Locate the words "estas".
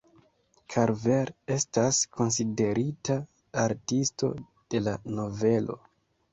1.57-1.99